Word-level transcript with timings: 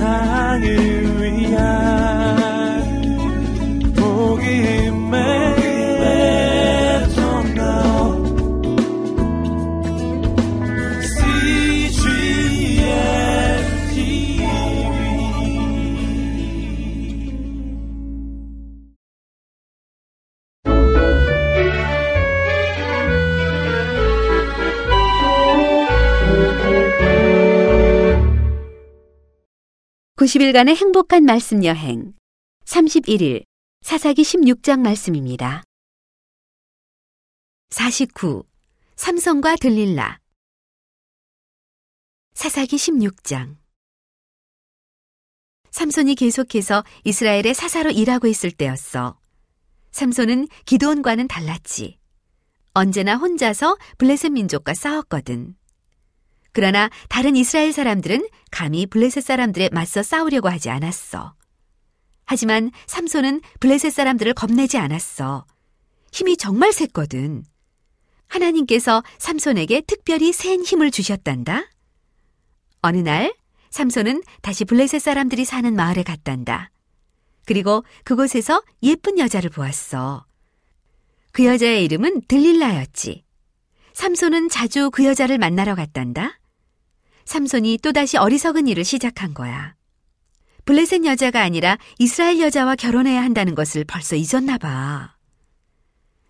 세상을 0.00 0.89
(90일간의) 30.20 30.76
행복한 30.76 31.24
말씀 31.24 31.64
여행 31.64 32.12
(31일) 32.66 33.42
사사기 33.80 34.20
(16장) 34.20 34.80
말씀입니다. 34.80 35.62
49. 37.70 38.44
삼성과 38.96 39.56
들릴라 39.56 40.18
사사기 42.34 42.76
16장 42.76 43.56
삼손이 45.70 46.16
계속해서 46.16 46.84
이스라엘의 47.04 47.54
사사로 47.54 47.90
일하고 47.90 48.26
있을 48.26 48.50
때였어. 48.50 49.18
삼손은 49.92 50.48
기도원과는 50.66 51.28
달랐지. 51.28 51.98
언제나 52.74 53.16
혼자서 53.16 53.78
블레셋 53.96 54.32
민족과 54.32 54.74
싸웠거든. 54.74 55.56
그러나 56.52 56.90
다른 57.08 57.36
이스라엘 57.36 57.72
사람들은 57.72 58.26
감히 58.50 58.86
블레셋 58.86 59.22
사람들에 59.22 59.70
맞서 59.72 60.02
싸우려고 60.02 60.48
하지 60.48 60.70
않았어. 60.70 61.34
하지만 62.26 62.70
삼손은 62.86 63.40
블레셋 63.60 63.92
사람들을 63.92 64.34
겁내지 64.34 64.78
않았어. 64.78 65.46
힘이 66.12 66.36
정말 66.36 66.72
셌거든. 66.72 67.44
하나님께서 68.28 69.02
삼손에게 69.18 69.82
특별히 69.82 70.32
센 70.32 70.62
힘을 70.62 70.90
주셨단다. 70.90 71.64
어느 72.82 72.98
날 72.98 73.34
삼손은 73.70 74.22
다시 74.42 74.64
블레셋 74.64 75.00
사람들이 75.00 75.44
사는 75.44 75.74
마을에 75.74 76.02
갔단다. 76.02 76.70
그리고 77.46 77.84
그곳에서 78.04 78.62
예쁜 78.82 79.18
여자를 79.18 79.50
보았어. 79.50 80.24
그 81.32 81.44
여자의 81.44 81.84
이름은 81.84 82.22
들릴라였지. 82.28 83.24
삼손은 83.92 84.48
자주 84.48 84.90
그 84.90 85.04
여자를 85.04 85.38
만나러 85.38 85.74
갔단다. 85.74 86.39
삼손이 87.30 87.78
또다시 87.78 88.16
어리석은 88.16 88.66
일을 88.66 88.84
시작한 88.84 89.34
거야. 89.34 89.76
블레셋 90.64 91.04
여자가 91.04 91.40
아니라 91.40 91.78
이스라엘 92.00 92.40
여자와 92.40 92.74
결혼해야 92.74 93.22
한다는 93.22 93.54
것을 93.54 93.84
벌써 93.84 94.16
잊었나 94.16 94.58
봐. 94.58 95.14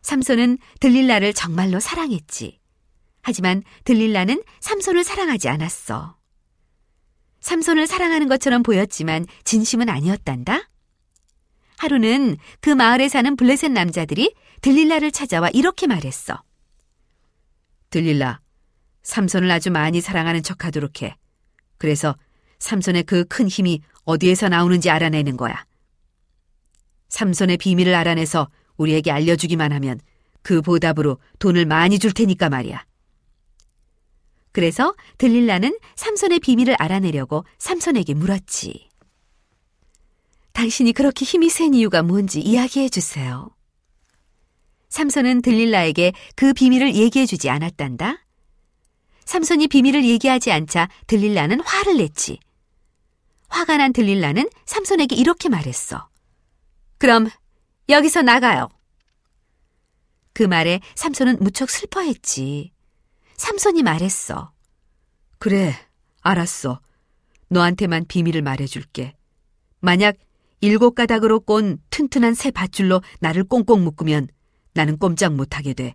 삼손은 0.02 0.58
들릴라를 0.78 1.32
정말로 1.32 1.80
사랑했지. 1.80 2.60
하지만 3.22 3.62
들릴라는 3.84 4.42
삼손을 4.60 5.02
사랑하지 5.02 5.48
않았어. 5.48 6.18
삼손을 7.40 7.86
사랑하는 7.86 8.28
것처럼 8.28 8.62
보였지만 8.62 9.24
진심은 9.44 9.88
아니었단다. 9.88 10.68
하루는 11.78 12.36
그 12.60 12.68
마을에 12.68 13.08
사는 13.08 13.36
블레셋 13.36 13.72
남자들이 13.72 14.34
들릴라를 14.60 15.12
찾아와 15.12 15.48
이렇게 15.48 15.86
말했어. 15.86 16.42
들릴라, 17.88 18.39
삼손을 19.02 19.50
아주 19.50 19.70
많이 19.70 20.00
사랑하는 20.00 20.42
척하도록 20.42 21.02
해. 21.02 21.16
그래서 21.78 22.16
삼손의 22.58 23.04
그 23.04 23.24
큰 23.24 23.48
힘이 23.48 23.80
어디에서 24.04 24.48
나오는지 24.48 24.90
알아내는 24.90 25.36
거야. 25.36 25.64
삼손의 27.08 27.56
비밀을 27.56 27.94
알아내서 27.94 28.48
우리에게 28.76 29.10
알려주기만 29.10 29.72
하면 29.72 30.00
그 30.42 30.62
보답으로 30.62 31.18
돈을 31.38 31.66
많이 31.66 31.98
줄 31.98 32.12
테니까 32.12 32.48
말이야. 32.48 32.84
그래서 34.52 34.94
들릴라는 35.18 35.78
삼손의 35.96 36.40
비밀을 36.40 36.74
알아내려고 36.78 37.44
삼손에게 37.58 38.14
물었지. 38.14 38.88
당신이 40.52 40.92
그렇게 40.92 41.24
힘이 41.24 41.48
센 41.48 41.72
이유가 41.74 42.02
뭔지 42.02 42.40
이야기해 42.40 42.88
주세요. 42.88 43.48
삼손은 44.88 45.42
들릴라에게 45.42 46.12
그 46.34 46.52
비밀을 46.52 46.94
얘기해 46.96 47.26
주지 47.26 47.48
않았단다. 47.48 48.24
삼손이 49.30 49.68
비밀을 49.68 50.04
얘기하지 50.04 50.50
않자 50.50 50.88
들릴라는 51.06 51.60
화를 51.60 51.98
냈지. 51.98 52.40
화가 53.48 53.76
난 53.76 53.92
들릴라는 53.92 54.50
삼손에게 54.66 55.14
이렇게 55.14 55.48
말했어. 55.48 56.08
그럼 56.98 57.28
여기서 57.88 58.22
나가요. 58.22 58.68
그 60.32 60.42
말에 60.42 60.80
삼손은 60.96 61.36
무척 61.38 61.70
슬퍼했지. 61.70 62.72
삼손이 63.36 63.84
말했어. 63.84 64.50
그래, 65.38 65.76
알았어. 66.22 66.80
너한테만 67.50 68.06
비밀을 68.08 68.42
말해줄게. 68.42 69.14
만약 69.78 70.16
일곱 70.60 70.96
가닥으로 70.96 71.38
꼰 71.38 71.78
튼튼한 71.90 72.34
새 72.34 72.50
밧줄로 72.50 73.00
나를 73.20 73.44
꽁꽁 73.44 73.84
묶으면 73.84 74.26
나는 74.74 74.98
꼼짝 74.98 75.34
못하게 75.34 75.72
돼. 75.72 75.94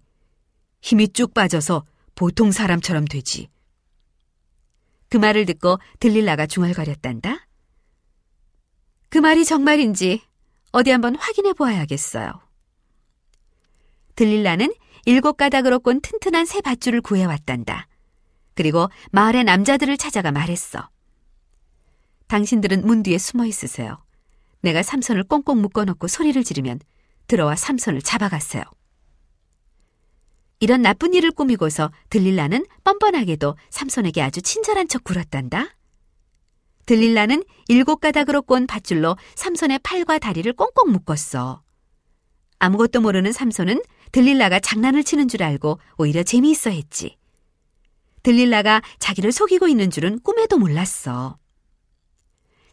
힘이 0.82 1.10
쭉 1.10 1.34
빠져서 1.34 1.84
보통 2.16 2.52
사람처럼 2.52 3.06
되지. 3.06 3.50
그 5.10 5.18
말을 5.18 5.46
듣고 5.46 5.78
들릴라가 6.00 6.48
중얼거렸단다. 6.48 7.48
그 9.10 9.18
말이 9.18 9.46
정말인지 9.46 10.22
어디 10.72 10.92
한번 10.92 11.16
확인해 11.16 11.54
보아야겠어요. 11.54 12.42
들릴라는 14.16 14.74
일곱 15.06 15.38
가닥으로 15.38 15.80
꼰 15.80 16.02
튼튼한 16.02 16.46
새 16.46 16.62
밧줄을 16.62 17.02
구해왔단다. 17.02 17.88
그리고 18.56 18.90
마을의 19.12 19.44
남자들을 19.44 19.98
찾아가 19.98 20.32
말했어. 20.32 20.90
당신들은 22.28 22.86
문 22.86 23.04
뒤에 23.04 23.18
숨어 23.18 23.46
있으세요. 23.46 24.04
내가 24.62 24.82
삼손을 24.82 25.26
꽁꽁 25.26 25.62
묶어놓고 25.62 26.08
소리를 26.08 26.44
지르면 26.44 26.80
들어와 27.28 27.56
삼손을 27.56 28.02
잡아갔어요. 28.02 28.64
이런 30.60 30.82
나쁜 30.82 31.14
일을 31.14 31.32
꾸미고서 31.32 31.92
들릴라는 32.10 32.66
뻔뻔하게도 32.84 33.58
삼손에게 33.70 34.22
아주 34.22 34.42
친절한 34.42 34.88
척 34.88 35.04
굴었단다. 35.04 35.76
들릴라는 36.86 37.44
일곱 37.68 38.00
가닥으로 38.00 38.42
꼰 38.44 38.68
밧줄로 38.68 39.18
삼손의 39.36 39.80
팔과 39.80 40.20
다리를 40.20 40.52
꽁꽁 40.54 40.92
묶었어. 40.92 41.64
아무것도 42.60 43.02
모르는 43.02 43.32
삼손은 43.32 43.82
들릴라가 44.12 44.60
장난을 44.60 45.04
치는 45.04 45.28
줄 45.28 45.44
알고 45.44 45.80
오히려 45.98 46.24
재미있어 46.24 46.70
했지. 46.70 47.18
들릴라가 48.24 48.82
자기를 49.00 49.32
속이고 49.32 49.68
있는 49.68 49.92
줄은 49.92 50.20
꿈에도 50.20 50.58
몰랐어. 50.58 51.38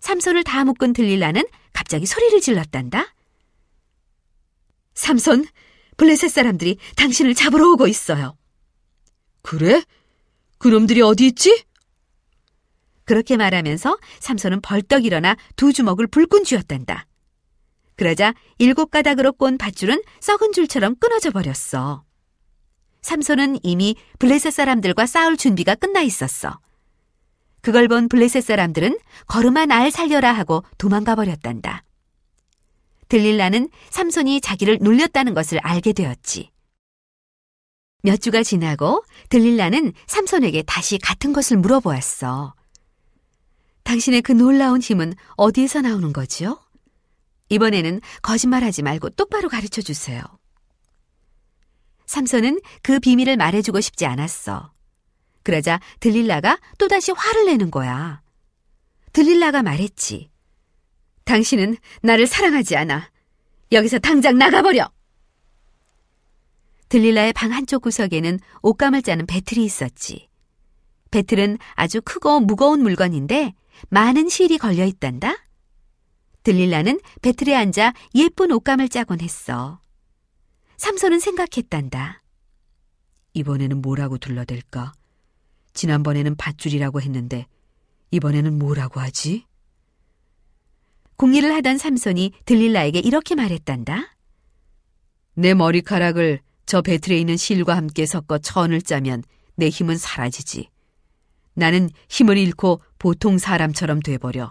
삼손을 0.00 0.44
다 0.44 0.64
묶은 0.64 0.92
들릴라는 0.92 1.44
갑자기 1.72 2.06
소리를 2.06 2.40
질렀단다. 2.40 3.14
삼손, 4.94 5.46
블레셋 5.96 6.30
사람들이 6.30 6.78
당신을 6.96 7.34
잡으러 7.34 7.70
오고 7.70 7.86
있어요. 7.86 8.36
그래? 9.42 9.82
그놈들이 10.58 11.02
어디 11.02 11.26
있지? 11.26 11.64
그렇게 13.04 13.36
말하면서 13.36 13.98
삼손은 14.20 14.60
벌떡 14.60 15.04
일어나 15.04 15.36
두 15.56 15.72
주먹을 15.72 16.06
불끈 16.06 16.44
쥐었단다. 16.44 17.06
그러자 17.96 18.34
일곱 18.58 18.90
가닥으로 18.90 19.32
꼰 19.32 19.58
밧줄은 19.58 20.02
썩은 20.20 20.52
줄처럼 20.52 20.96
끊어져 20.98 21.30
버렸어. 21.30 22.04
삼손은 23.02 23.58
이미 23.62 23.96
블레셋 24.18 24.52
사람들과 24.52 25.06
싸울 25.06 25.36
준비가 25.36 25.74
끝나 25.74 26.00
있었어. 26.00 26.58
그걸 27.60 27.88
본 27.88 28.08
블레셋 28.08 28.42
사람들은 28.42 28.98
걸음아 29.26 29.66
날 29.66 29.90
살려라 29.90 30.32
하고 30.32 30.64
도망가 30.78 31.14
버렸단다. 31.14 31.84
들릴라는 33.12 33.68
삼손이 33.90 34.40
자기를 34.40 34.78
놀렸다는 34.80 35.34
것을 35.34 35.58
알게 35.58 35.92
되었지. 35.92 36.50
몇 38.02 38.18
주가 38.22 38.42
지나고 38.42 39.04
들릴라는 39.28 39.92
삼손에게 40.06 40.62
다시 40.62 40.96
같은 40.96 41.34
것을 41.34 41.58
물어보았어. 41.58 42.54
당신의 43.82 44.22
그 44.22 44.32
놀라운 44.32 44.80
힘은 44.80 45.12
어디에서 45.36 45.82
나오는 45.82 46.14
거죠? 46.14 46.58
이번에는 47.50 48.00
거짓말하지 48.22 48.80
말고 48.80 49.10
똑바로 49.10 49.50
가르쳐 49.50 49.82
주세요. 49.82 50.22
삼손은 52.06 52.62
그 52.82 52.98
비밀을 52.98 53.36
말해주고 53.36 53.82
싶지 53.82 54.06
않았어. 54.06 54.72
그러자 55.42 55.80
들릴라가 56.00 56.58
또다시 56.78 57.12
화를 57.12 57.44
내는 57.44 57.70
거야. 57.70 58.22
들릴라가 59.12 59.62
말했지. 59.62 60.31
당신은 61.24 61.76
나를 62.02 62.26
사랑하지 62.26 62.76
않아. 62.76 63.10
여기서 63.72 63.98
당장 63.98 64.38
나가버려! 64.38 64.90
들릴라의 66.88 67.32
방 67.32 67.52
한쪽 67.52 67.82
구석에는 67.82 68.38
옷감을 68.60 69.02
짜는 69.02 69.26
배틀이 69.26 69.64
있었지. 69.64 70.28
배틀은 71.10 71.58
아주 71.74 72.02
크고 72.02 72.40
무거운 72.40 72.82
물건인데 72.82 73.54
많은 73.88 74.28
실이 74.28 74.58
걸려 74.58 74.84
있단다. 74.84 75.36
들릴라는 76.42 77.00
배틀에 77.22 77.54
앉아 77.54 77.94
예쁜 78.14 78.52
옷감을 78.52 78.88
짜곤 78.88 79.20
했어. 79.20 79.80
삼손은 80.76 81.20
생각했단다. 81.20 82.22
이번에는 83.34 83.80
뭐라고 83.80 84.18
둘러댈까? 84.18 84.92
지난번에는 85.72 86.34
밧줄이라고 86.36 87.00
했는데 87.00 87.46
이번에는 88.10 88.58
뭐라고 88.58 89.00
하지? 89.00 89.46
공일을 91.22 91.54
하던 91.54 91.78
삼손이 91.78 92.32
들릴라에게 92.46 92.98
이렇게 92.98 93.36
말했단다. 93.36 94.16
내 95.34 95.54
머리카락을 95.54 96.40
저 96.66 96.82
배틀에 96.82 97.16
있는 97.16 97.36
실과 97.36 97.76
함께 97.76 98.06
섞어 98.06 98.38
천을 98.38 98.82
짜면 98.82 99.22
내 99.54 99.68
힘은 99.68 99.98
사라지지. 99.98 100.68
나는 101.54 101.90
힘을 102.08 102.38
잃고 102.38 102.80
보통 102.98 103.38
사람처럼 103.38 104.00
돼버려. 104.00 104.50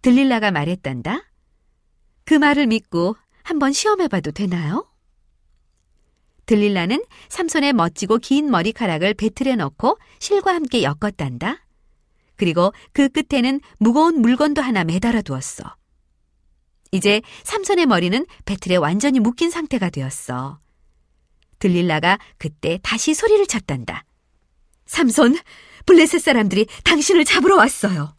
들릴라가 0.00 0.52
말했단다. 0.52 1.30
그 2.24 2.32
말을 2.32 2.66
믿고 2.68 3.14
한번 3.42 3.74
시험해봐도 3.74 4.30
되나요? 4.30 4.90
들릴라는 6.46 7.04
삼손의 7.28 7.74
멋지고 7.74 8.16
긴 8.16 8.50
머리카락을 8.50 9.12
배틀에 9.12 9.56
넣고 9.56 9.98
실과 10.18 10.54
함께 10.54 10.82
엮었단다. 10.82 11.58
그리고 12.40 12.72
그 12.94 13.10
끝에는 13.10 13.60
무거운 13.78 14.22
물건도 14.22 14.62
하나 14.62 14.82
매달아 14.82 15.20
두었어. 15.20 15.76
이제 16.90 17.20
삼손의 17.44 17.84
머리는 17.84 18.24
배틀에 18.46 18.76
완전히 18.76 19.20
묶인 19.20 19.50
상태가 19.50 19.90
되었어. 19.90 20.58
들릴라가 21.58 22.18
그때 22.38 22.80
다시 22.82 23.12
소리를 23.12 23.46
쳤단다. 23.46 24.06
삼손, 24.86 25.36
블레셋 25.84 26.22
사람들이 26.22 26.66
당신을 26.82 27.26
잡으러 27.26 27.56
왔어요. 27.56 28.16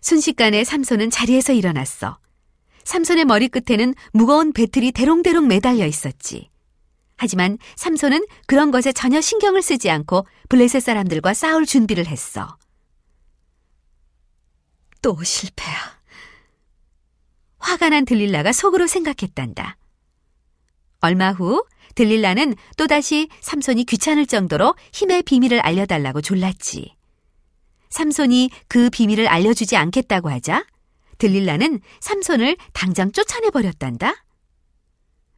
순식간에 0.00 0.64
삼손은 0.64 1.10
자리에서 1.10 1.52
일어났어. 1.52 2.18
삼손의 2.82 3.26
머리끝에는 3.26 3.94
무거운 4.12 4.52
배틀이 4.52 4.90
대롱대롱 4.90 5.46
매달려 5.46 5.86
있었지. 5.86 6.50
하지만 7.20 7.58
삼손은 7.76 8.24
그런 8.46 8.70
것에 8.70 8.92
전혀 8.92 9.20
신경을 9.20 9.60
쓰지 9.60 9.90
않고 9.90 10.26
블레셋 10.48 10.82
사람들과 10.82 11.34
싸울 11.34 11.66
준비를 11.66 12.06
했어. 12.06 12.56
또 15.02 15.22
실패야. 15.22 16.00
화가 17.58 17.90
난 17.90 18.06
들릴라가 18.06 18.52
속으로 18.52 18.86
생각했단다. 18.86 19.76
얼마 21.00 21.32
후 21.32 21.62
들릴라는 21.94 22.56
또다시 22.78 23.28
삼손이 23.42 23.84
귀찮을 23.84 24.24
정도로 24.24 24.74
힘의 24.94 25.22
비밀을 25.24 25.60
알려달라고 25.60 26.22
졸랐지. 26.22 26.96
삼손이 27.90 28.48
그 28.66 28.88
비밀을 28.88 29.28
알려주지 29.28 29.76
않겠다고 29.76 30.30
하자 30.30 30.64
들릴라는 31.18 31.80
삼손을 32.00 32.56
당장 32.72 33.12
쫓아내버렸단다. 33.12 34.24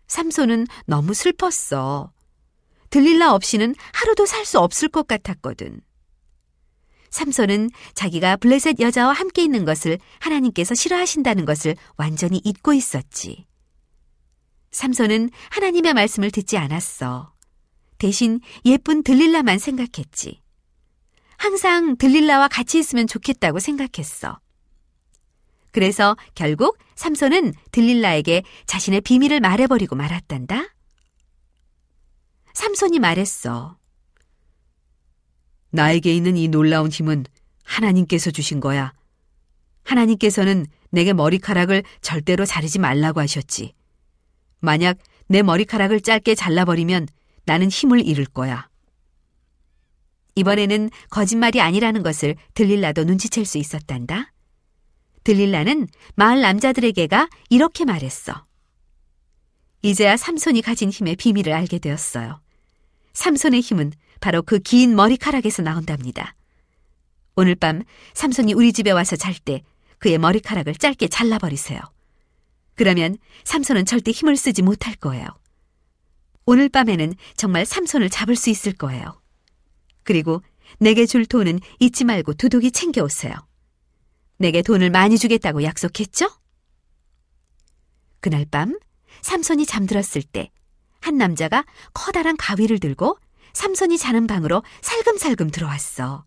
삼손은 0.09 0.67
너무 0.87 1.15
슬펐어. 1.15 2.13
들릴라 2.91 3.33
없이는 3.35 3.75
하루도 3.93 4.27
살 4.27 4.45
수 4.45 4.59
없을 4.59 4.89
것 4.89 5.07
같았거든. 5.07 5.81
삼손은 7.11 7.71
자기가 7.95 8.37
블레셋 8.37 8.81
여자와 8.81 9.13
함께 9.13 9.43
있는 9.43 9.65
것을 9.65 9.99
하나님께서 10.21 10.75
싫어하신다는 10.75 11.45
것을 11.45 11.77
완전히 11.97 12.41
잊고 12.45 12.73
있었지. 12.73 13.47
삼손은 14.73 15.31
하나님의 15.51 15.93
말씀을 15.95 16.31
듣지 16.31 16.57
않았어. 16.57 17.33
대신 17.99 18.41
예쁜 18.65 19.03
들릴라만 19.03 19.59
생각했지. 19.59 20.41
항상 21.37 21.97
들릴라와 21.97 22.49
같이 22.49 22.79
있으면 22.79 23.07
좋겠다고 23.07 23.59
생각했어. 23.59 24.41
그래서 25.73 26.17
결국 26.35 26.79
삼손은 26.95 27.55
들릴라에게 27.73 28.43
자신의 28.67 29.01
비밀을 29.01 29.41
말해버리고 29.41 29.97
말았단다. 29.97 30.69
삼손이 32.53 32.99
말했어. 32.99 33.77
나에게 35.71 36.15
있는 36.15 36.37
이 36.37 36.49
놀라운 36.49 36.91
힘은 36.91 37.25
하나님께서 37.65 38.31
주신 38.31 38.61
거야. 38.61 38.93
하나님께서는 39.85 40.67
내게 40.91 41.15
머리카락을 41.15 41.83
절대로 42.03 42.45
자르지 42.45 42.79
말라고 42.79 43.21
하셨지. 43.21 43.73
만약 44.61 44.99
내 45.27 45.43
머리카락을 45.43 46.03
짧게 46.03 46.35
잘라버리면 46.35 47.09
나는 47.47 47.69
힘을 47.69 48.07
잃을 48.07 48.27
거야. 48.27 48.69
이번에는 50.35 50.91
거짓말이 51.11 51.61
아니라는 51.61 52.03
것을 52.03 52.37
들릴라도 52.55 53.05
눈치챌 53.05 53.45
수 53.45 53.59
있었단다. 53.59 54.33
들릴라는 55.25 55.89
마을 56.15 56.41
남자들에게가 56.41 57.29
이렇게 57.51 57.85
말했어. 57.85 58.45
이제야 59.83 60.17
삼손이 60.17 60.63
가진 60.63 60.91
힘의 60.91 61.17
비밀을 61.17 61.53
알게 61.53 61.79
되었어요. 61.79 62.41
삼손의 63.15 63.61
힘은 63.61 63.93
바로 64.21 64.43
그 64.43 64.59
긴 64.61 64.95
머리카락에서 64.95 65.63
나온답니다. 65.63 66.35
오늘 67.35 67.55
밤 67.55 67.83
삼손이 68.15 68.53
우리 68.55 68.73
집에 68.73 68.91
와서 68.91 69.17
잘 69.17 69.35
때 69.35 69.63
그의 69.99 70.19
머리카락을 70.19 70.75
짧게 70.75 71.09
잘라버리세요. 71.09 71.81
그러면 72.75 73.17
삼손은 73.45 73.85
절대 73.87 74.11
힘을 74.11 74.37
쓰지 74.37 74.63
못할 74.63 74.95
거예요. 74.95 75.27
오늘 76.47 76.69
밤에는 76.69 77.15
정말 77.37 77.65
삼손을 77.65 78.11
잡을 78.11 78.35
수 78.37 78.51
있을 78.51 78.73
거예요. 78.73 79.21
그리고 80.03 80.43
내게 80.79 81.07
줄 81.07 81.27
돈은 81.27 81.61
잊지 81.81 82.05
말고 82.05 82.35
두둑이 82.35 82.73
챙겨오세요. 82.73 83.35
내게 84.43 84.61
돈을 84.61 84.91
많이 84.91 85.17
주겠다고 85.17 85.63
약속했죠? 85.63 86.29
그날 88.21 88.45
밤 88.51 88.79
삼손이 89.23 89.65
잠들었을 89.65 90.23
때 90.23 90.51
한 91.03 91.19
남자가 91.19 91.65
커다란 91.93 92.37
가위를 92.37 92.79
들고 92.79 93.19
삼손이 93.53 93.99
자는 93.99 94.27
방으로 94.27 94.63
살금살금 94.81 95.51
들어왔어. 95.51 96.25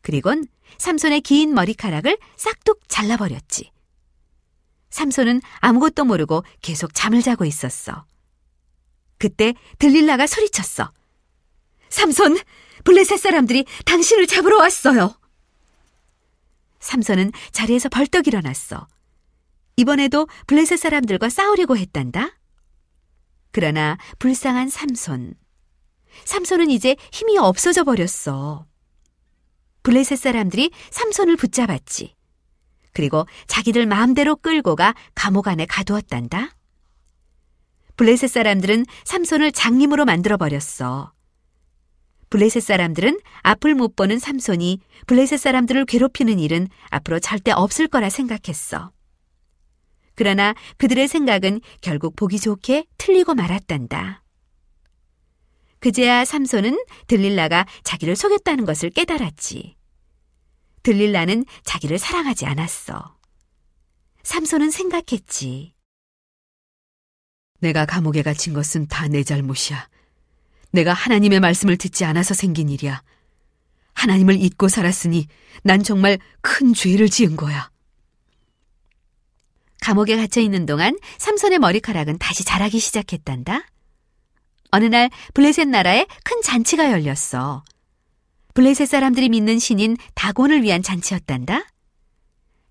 그리곤 0.00 0.46
삼손의 0.78 1.20
긴 1.20 1.54
머리카락을 1.54 2.18
싹둑 2.36 2.88
잘라버렸지. 2.88 3.70
삼손은 4.90 5.40
아무것도 5.60 6.04
모르고 6.04 6.42
계속 6.60 6.94
잠을 6.94 7.22
자고 7.22 7.44
있었어. 7.44 8.04
그때 9.18 9.54
들릴라가 9.78 10.26
소리쳤어. 10.26 10.90
삼손, 11.90 12.38
블레셋 12.84 13.20
사람들이 13.20 13.64
당신을 13.84 14.26
잡으러 14.26 14.56
왔어요. 14.58 15.14
삼손은 16.82 17.32
자리에서 17.52 17.88
벌떡 17.88 18.26
일어났어. 18.26 18.86
이번에도 19.76 20.28
블레셋 20.46 20.78
사람들과 20.78 21.30
싸우려고 21.30 21.76
했단다. 21.76 22.36
그러나 23.52 23.96
불쌍한 24.18 24.68
삼손. 24.68 25.34
삼손은 26.24 26.70
이제 26.70 26.96
힘이 27.10 27.38
없어져 27.38 27.84
버렸어. 27.84 28.66
블레셋 29.82 30.18
사람들이 30.18 30.70
삼손을 30.90 31.36
붙잡았지. 31.36 32.14
그리고 32.92 33.26
자기들 33.46 33.86
마음대로 33.86 34.36
끌고 34.36 34.76
가 34.76 34.94
감옥 35.14 35.48
안에 35.48 35.64
가두었단다. 35.66 36.50
블레셋 37.96 38.30
사람들은 38.30 38.84
삼손을 39.04 39.52
장님으로 39.52 40.04
만들어 40.04 40.36
버렸어. 40.36 41.12
블레셋 42.32 42.62
사람들은 42.62 43.20
앞을 43.42 43.74
못 43.74 43.94
보는 43.94 44.18
삼손이 44.18 44.80
블레셋 45.06 45.38
사람들을 45.38 45.84
괴롭히는 45.84 46.38
일은 46.38 46.66
앞으로 46.88 47.20
절대 47.20 47.50
없을 47.50 47.88
거라 47.88 48.08
생각했어. 48.08 48.90
그러나 50.14 50.54
그들의 50.78 51.08
생각은 51.08 51.60
결국 51.82 52.16
보기 52.16 52.40
좋게 52.40 52.86
틀리고 52.96 53.34
말았단다. 53.34 54.22
그제야 55.78 56.24
삼손은 56.24 56.82
들릴라가 57.06 57.66
자기를 57.84 58.16
속였다는 58.16 58.64
것을 58.64 58.88
깨달았지. 58.88 59.76
들릴라는 60.84 61.44
자기를 61.64 61.98
사랑하지 61.98 62.46
않았어. 62.46 63.18
삼손은 64.22 64.70
생각했지. 64.70 65.74
내가 67.60 67.84
감옥에 67.84 68.22
갇힌 68.22 68.54
것은 68.54 68.86
다 68.86 69.06
내 69.06 69.22
잘못이야. 69.22 69.86
내가 70.72 70.92
하나님의 70.92 71.40
말씀을 71.40 71.76
듣지 71.76 72.04
않아서 72.04 72.34
생긴 72.34 72.68
일이야. 72.68 73.02
하나님을 73.94 74.40
잊고 74.40 74.68
살았으니 74.68 75.28
난 75.62 75.82
정말 75.82 76.18
큰 76.40 76.74
죄를 76.74 77.08
지은 77.08 77.36
거야. 77.36 77.70
감옥에 79.80 80.16
갇혀 80.16 80.40
있는 80.40 80.64
동안 80.64 80.96
삼손의 81.18 81.58
머리카락은 81.58 82.18
다시 82.18 82.44
자라기 82.44 82.78
시작했단다. 82.78 83.66
어느 84.70 84.84
날 84.86 85.10
블레셋 85.34 85.68
나라에 85.68 86.06
큰 86.24 86.40
잔치가 86.42 86.90
열렸어. 86.90 87.62
블레셋 88.54 88.88
사람들이 88.88 89.28
믿는 89.28 89.58
신인 89.58 89.96
다곤을 90.14 90.62
위한 90.62 90.82
잔치였단다. 90.82 91.66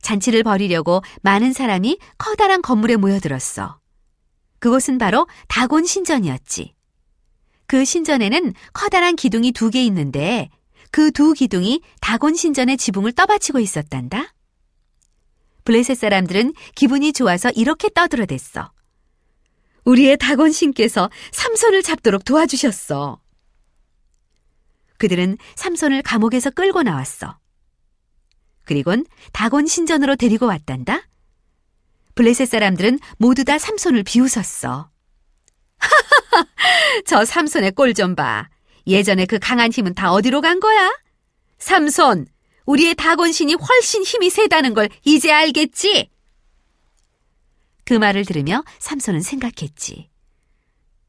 잔치를 0.01 0.43
벌이려고 0.43 1.03
많은 1.22 1.53
사람이 1.53 2.00
커다란 2.17 2.62
건물에 2.62 2.96
모여들었어. 2.96 3.79
그곳은 4.60 4.98
바로 4.98 5.27
다곤 5.48 5.86
신전이었지. 5.86 6.74
그 7.71 7.85
신전에는 7.85 8.53
커다란 8.73 9.15
기둥이 9.15 9.53
두 9.53 9.71
개 9.71 9.81
있는데 9.85 10.49
그 10.91 11.09
두 11.09 11.31
기둥이 11.31 11.81
다곤 12.01 12.35
신전의 12.35 12.75
지붕을 12.75 13.13
떠받치고 13.13 13.59
있었단다. 13.59 14.33
블레셋 15.63 15.97
사람들은 15.97 16.53
기분이 16.75 17.13
좋아서 17.13 17.49
이렇게 17.51 17.87
떠들어댔어. 17.87 18.73
우리의 19.85 20.17
다곤 20.17 20.51
신께서 20.51 21.09
삼손을 21.31 21.81
잡도록 21.81 22.25
도와주셨어. 22.25 23.21
그들은 24.97 25.37
삼손을 25.55 26.01
감옥에서 26.01 26.49
끌고 26.49 26.83
나왔어. 26.83 27.39
그리곤 28.65 29.05
다곤 29.31 29.65
신전으로 29.65 30.17
데리고 30.17 30.45
왔단다. 30.45 31.07
블레셋 32.15 32.49
사람들은 32.49 32.99
모두 33.17 33.45
다 33.45 33.57
삼손을 33.57 34.03
비웃었어. 34.03 34.91
저 37.05 37.25
삼손의 37.25 37.71
꼴 37.71 37.93
좀 37.93 38.15
봐. 38.15 38.48
예전에 38.88 39.25
그 39.25 39.39
강한 39.39 39.71
힘은 39.71 39.93
다 39.93 40.12
어디로 40.12 40.41
간 40.41 40.60
거야? 40.60 40.91
삼손, 41.60 42.27
우리의 42.65 42.95
다곤신이 42.95 43.55
훨씬 43.55 44.03
힘이 44.03 44.29
세다는 44.29 44.74
걸 44.74 44.89
이제 45.03 45.31
알겠지? 45.31 46.10
그 47.86 47.93
말을 47.93 48.25
들으며 48.25 48.63
삼손은 48.79 49.21
생각했지. 49.21 50.10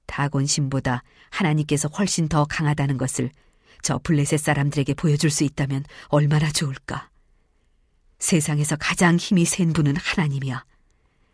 다곤신보다 0.06 1.02
하나님께서 1.30 1.88
훨씬 1.88 2.28
더 2.28 2.44
강하다는 2.44 2.98
것을 2.98 3.30
저 3.82 3.98
블레셋 3.98 4.38
사람들에게 4.38 4.94
보여줄 4.94 5.30
수 5.30 5.44
있다면 5.44 5.84
얼마나 6.08 6.50
좋을까. 6.50 7.08
세상에서 8.18 8.76
가장 8.76 9.16
힘이 9.16 9.44
센 9.44 9.72
분은 9.72 9.96
하나님이야. 9.96 10.64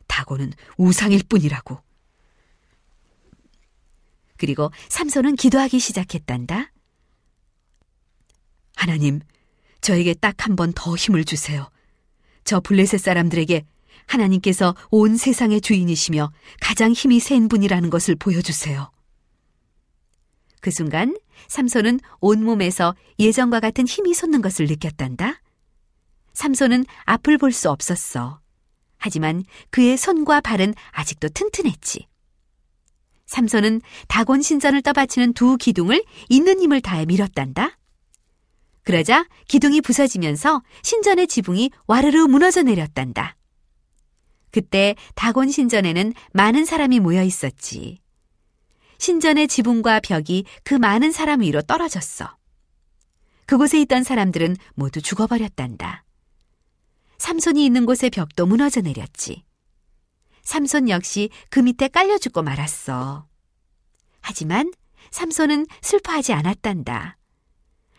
다곤은 0.07 0.53
우상일 0.77 1.23
뿐이라고. 1.29 1.83
그리고 4.39 4.71
삼손은 4.89 5.37
기도하기 5.37 5.79
시작했단다. 5.79 6.73
하나님, 8.77 9.21
저에게 9.81 10.15
딱 10.15 10.37
한 10.49 10.57
번 10.57 10.73
더 10.75 10.95
힘을 10.97 11.25
주세요. 11.25 11.69
저 12.45 12.61
블레셋 12.61 13.01
사람들에게 13.01 13.65
하나님께서 14.07 14.75
온 14.91 15.17
세상의 15.17 15.61
주인이시며 15.61 16.33
가장 16.61 16.93
힘이 16.93 17.21
센 17.21 17.49
분이라는 17.49 17.91
것을 17.91 18.15
보여주세요. 18.15 18.91
그 20.61 20.71
순간 20.71 21.17
삼손은 21.49 22.01
온몸에서 22.21 22.95
예전과 23.19 23.61
같은 23.61 23.87
힘이 23.87 24.15
솟는 24.15 24.41
것을 24.43 24.67
느꼈단다. 24.67 25.41
삼손은 26.33 26.85
앞을 27.05 27.39
볼 27.39 27.53
수 27.53 27.71
없었어. 27.71 28.41
하지만 28.97 29.45
그의 29.71 29.97
손과 29.97 30.41
발은 30.41 30.75
아직도 30.93 31.29
튼튼했지. 31.29 32.07
삼손은 33.29 33.83
다곤 34.09 34.43
신전을 34.43 34.83
떠받치는 34.83 35.35
두 35.35 35.57
기둥을 35.57 36.03
있는 36.29 36.61
힘을 36.61 36.81
다해 36.81 37.07
밀었단다. 37.07 37.79
그러자 38.83 39.27
기둥이 39.47 39.83
부서지면서 39.83 40.63
신전의 40.83 41.29
지붕이 41.29 41.71
와르르 41.87 42.27
무너져 42.27 42.63
내렸단다. 42.63 43.37
그때 44.51 44.97
다곤 45.15 45.51
신전에는 45.51 46.15
많은 46.33 46.65
사람이 46.65 47.01
모여 47.01 47.23
있었지. 47.23 48.01
신전의 48.97 49.47
지붕과 49.47 50.01
벽이 50.01 50.45
그 50.65 50.75
많은 50.75 51.13
사람 51.13 51.43
위로 51.43 51.61
떨어졌어. 51.61 52.35
그곳에 53.45 53.79
있던 53.83 54.05
사람들은 54.05 54.57
모두 54.75 55.03
죽어버렸단다. 55.03 56.05
삼손이 57.19 57.65
있는 57.65 57.85
곳의 57.85 58.11
벽도 58.11 58.47
무너져 58.47 58.81
내렸지. 58.81 59.45
삼손 60.49 60.89
역시 60.89 61.29
그 61.51 61.61
밑에 61.61 61.89
깔려 61.89 62.17
죽고 62.17 62.43
말았어. 62.43 63.27
하지만 64.23 64.73
삼손은 65.11 65.67
슬퍼하지 65.83 66.33
않았단다. 66.33 67.19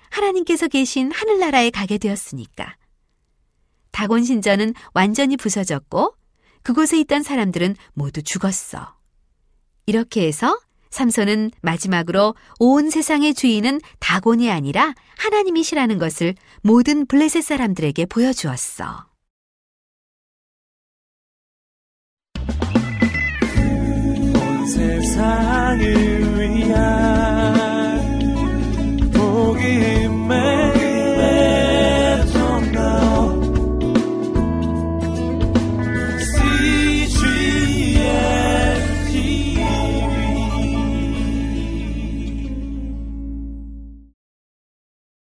하나님께서 0.09 0.67
계신 0.67 1.11
하늘나라에 1.11 1.69
가게 1.69 1.99
되었으니까. 1.99 2.75
다곤 3.91 4.23
신전은 4.23 4.73
완전히 4.95 5.37
부서졌고 5.37 6.15
그곳에 6.63 6.99
있던 7.01 7.21
사람들은 7.21 7.75
모두 7.93 8.23
죽었어. 8.23 8.95
이렇게 9.85 10.25
해서 10.27 10.59
삼손은 10.89 11.51
마지막으로 11.61 12.33
온 12.57 12.89
세상의 12.89 13.35
주인은 13.35 13.79
다곤이 13.99 14.49
아니라 14.49 14.95
하나님이시라는 15.19 15.99
것을 15.99 16.33
모든 16.63 17.05
블레셋 17.05 17.43
사람들에게 17.43 18.07
보여주었어. 18.07 19.08
온 24.79 25.01
세상 25.01 25.38